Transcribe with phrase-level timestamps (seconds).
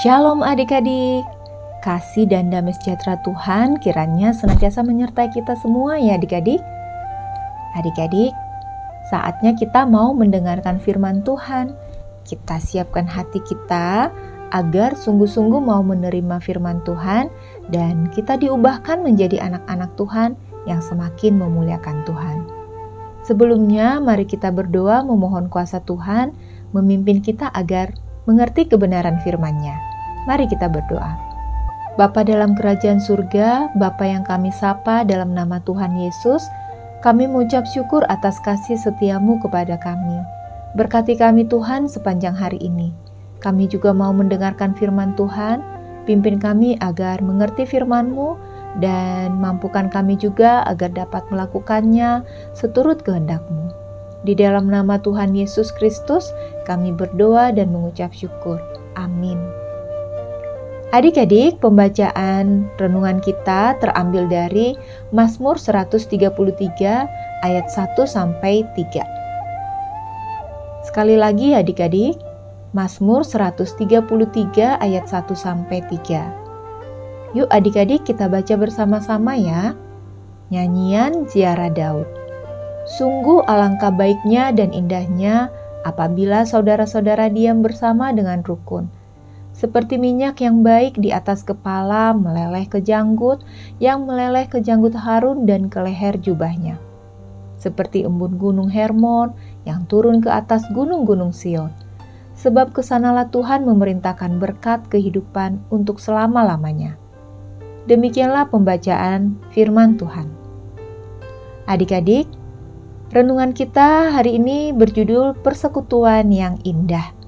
[0.00, 1.28] Shalom adik-adik.
[1.84, 6.56] Kasih dan damai sejahtera Tuhan kiranya senantiasa menyertai kita semua ya adik-adik.
[7.76, 8.32] Adik-adik,
[9.12, 11.76] saatnya kita mau mendengarkan firman Tuhan.
[12.24, 14.08] Kita siapkan hati kita
[14.56, 17.28] agar sungguh-sungguh mau menerima firman Tuhan
[17.68, 20.32] dan kita diubahkan menjadi anak-anak Tuhan
[20.64, 22.48] yang semakin memuliakan Tuhan.
[23.28, 26.32] Sebelumnya, mari kita berdoa memohon kuasa Tuhan
[26.72, 27.92] memimpin kita agar
[28.24, 29.89] mengerti kebenaran firman-Nya.
[30.28, 31.16] Mari kita berdoa.
[31.96, 36.44] Bapa dalam kerajaan surga, Bapa yang kami sapa dalam nama Tuhan Yesus,
[37.00, 40.20] kami mengucap syukur atas kasih setiamu kepada kami.
[40.76, 42.92] Berkati kami Tuhan sepanjang hari ini.
[43.40, 45.64] Kami juga mau mendengarkan firman Tuhan,
[46.04, 48.36] pimpin kami agar mengerti firman-Mu
[48.78, 53.72] dan mampukan kami juga agar dapat melakukannya seturut kehendak-Mu.
[54.28, 56.28] Di dalam nama Tuhan Yesus Kristus,
[56.68, 58.60] kami berdoa dan mengucap syukur.
[59.00, 59.40] Amin.
[60.90, 64.74] Adik-adik, pembacaan renungan kita terambil dari
[65.14, 66.26] Mazmur 133
[67.46, 69.06] ayat 1 sampai 3.
[70.82, 72.18] Sekali lagi adik-adik,
[72.74, 77.38] Mazmur 133 ayat 1 sampai 3.
[77.38, 79.78] Yuk adik-adik kita baca bersama-sama ya.
[80.50, 82.10] Nyanyian Ziarah Daud.
[82.98, 85.54] Sungguh alangkah baiknya dan indahnya
[85.86, 88.90] apabila saudara-saudara diam bersama dengan rukun
[89.50, 93.44] seperti minyak yang baik di atas kepala meleleh ke janggut,
[93.82, 96.80] yang meleleh ke janggut Harun dan ke leher jubahnya.
[97.60, 99.36] Seperti embun gunung Hermon
[99.68, 101.68] yang turun ke atas gunung-gunung Sion.
[102.40, 106.96] Sebab ke sanalah Tuhan memerintahkan berkat kehidupan untuk selama-lamanya.
[107.84, 110.32] Demikianlah pembacaan firman Tuhan.
[111.68, 112.32] Adik-adik,
[113.12, 117.19] renungan kita hari ini berjudul Persekutuan yang Indah.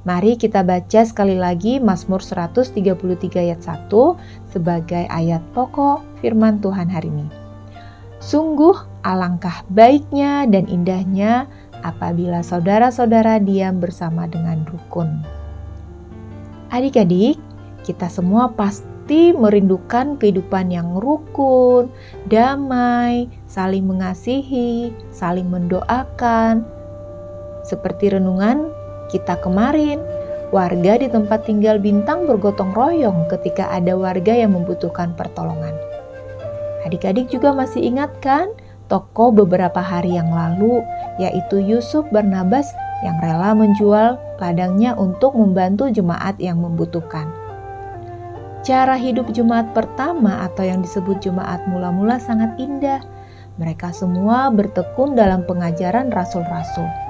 [0.00, 2.72] Mari kita baca sekali lagi Mazmur 133
[3.36, 3.92] ayat 1
[4.48, 7.28] sebagai ayat pokok firman Tuhan hari ini.
[8.16, 8.72] Sungguh
[9.04, 11.44] alangkah baiknya dan indahnya
[11.84, 15.20] apabila saudara-saudara diam bersama dengan rukun.
[16.72, 17.36] Adik-adik,
[17.84, 21.92] kita semua pasti merindukan kehidupan yang rukun,
[22.32, 26.64] damai, saling mengasihi, saling mendoakan.
[27.68, 28.79] Seperti renungan
[29.10, 29.98] kita kemarin,
[30.54, 35.74] warga di tempat tinggal Bintang bergotong royong ketika ada warga yang membutuhkan pertolongan.
[36.86, 38.50] Adik-adik juga masih ingat kan
[38.90, 40.82] toko beberapa hari yang lalu,
[41.22, 42.66] yaitu Yusuf Barnabas
[43.06, 47.30] yang rela menjual ladangnya untuk membantu jemaat yang membutuhkan.
[48.60, 53.00] Cara hidup jemaat pertama atau yang disebut jemaat mula-mula sangat indah.
[53.56, 57.09] Mereka semua bertekun dalam pengajaran rasul-rasul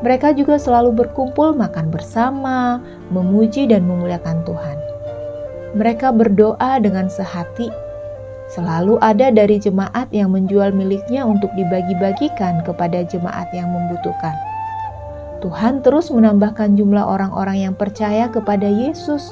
[0.00, 2.80] mereka juga selalu berkumpul makan bersama,
[3.12, 4.76] memuji dan memuliakan Tuhan.
[5.76, 7.68] Mereka berdoa dengan sehati.
[8.50, 14.34] Selalu ada dari jemaat yang menjual miliknya untuk dibagi-bagikan kepada jemaat yang membutuhkan.
[15.44, 19.30] Tuhan terus menambahkan jumlah orang-orang yang percaya kepada Yesus.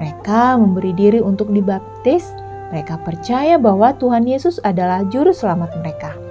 [0.00, 2.32] Mereka memberi diri untuk dibaptis.
[2.72, 6.29] Mereka percaya bahwa Tuhan Yesus adalah Juru Selamat mereka.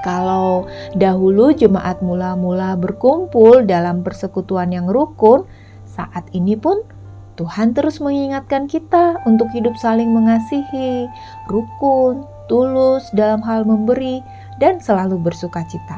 [0.00, 0.64] Kalau
[0.96, 5.44] dahulu jemaat mula-mula berkumpul dalam persekutuan yang rukun,
[5.84, 6.80] saat ini pun
[7.36, 11.08] Tuhan terus mengingatkan kita untuk hidup saling mengasihi,
[11.48, 14.20] rukun, tulus dalam hal memberi,
[14.60, 15.96] dan selalu bersuka cita.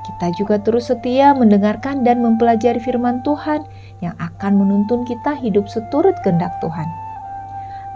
[0.00, 3.68] Kita juga terus setia mendengarkan dan mempelajari firman Tuhan
[4.00, 6.88] yang akan menuntun kita hidup seturut kehendak Tuhan.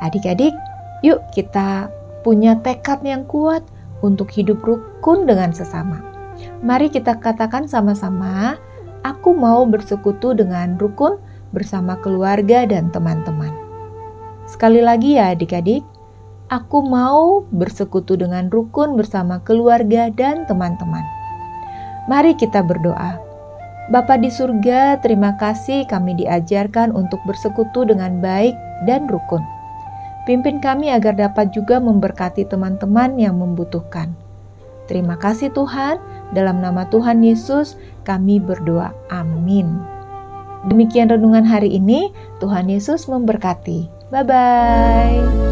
[0.04, 0.52] Adik-adik,
[1.00, 1.88] yuk kita
[2.20, 3.64] punya tekad yang kuat
[4.04, 6.04] untuk hidup rukun dengan sesama.
[6.60, 8.60] Mari kita katakan sama-sama,
[9.00, 11.16] aku mau bersekutu dengan rukun
[11.56, 13.52] bersama keluarga dan teman-teman.
[14.44, 15.80] Sekali lagi ya adik-adik,
[16.52, 21.04] aku mau bersekutu dengan rukun bersama keluarga dan teman-teman.
[22.04, 23.16] Mari kita berdoa.
[23.88, 29.53] Bapa di surga, terima kasih kami diajarkan untuk bersekutu dengan baik dan rukun.
[30.24, 34.16] Pimpin kami agar dapat juga memberkati teman-teman yang membutuhkan.
[34.88, 36.00] Terima kasih Tuhan,
[36.32, 37.76] dalam nama Tuhan Yesus
[38.08, 38.92] kami berdoa.
[39.12, 39.80] Amin.
[40.68, 42.08] Demikian renungan hari ini,
[42.40, 44.08] Tuhan Yesus memberkati.
[44.08, 45.43] Bye bye.